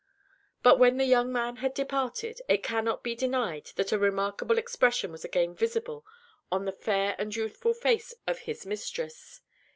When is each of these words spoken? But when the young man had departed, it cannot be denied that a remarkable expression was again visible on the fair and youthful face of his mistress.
But 0.63 0.79
when 0.79 0.97
the 0.97 1.05
young 1.05 1.31
man 1.31 1.57
had 1.57 1.75
departed, 1.75 2.41
it 2.49 2.63
cannot 2.63 3.03
be 3.03 3.13
denied 3.13 3.71
that 3.75 3.91
a 3.91 3.99
remarkable 3.99 4.57
expression 4.57 5.11
was 5.11 5.23
again 5.23 5.53
visible 5.53 6.07
on 6.51 6.65
the 6.65 6.71
fair 6.71 7.13
and 7.19 7.35
youthful 7.35 7.75
face 7.75 8.15
of 8.25 8.39
his 8.39 8.65
mistress. 8.65 9.41